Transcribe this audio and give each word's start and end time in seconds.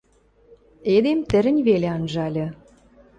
Эдем 0.93 1.19
тӹрӹнь 1.29 1.61
веле 1.67 1.87
анжальы. 1.95 2.45